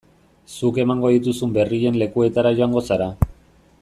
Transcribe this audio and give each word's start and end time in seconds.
Zuk 0.53 0.79
emango 0.83 1.11
dituzun 1.15 1.53
berrien 1.59 2.01
lekuetara 2.05 2.55
joango 2.61 2.87
zara. 2.89 3.11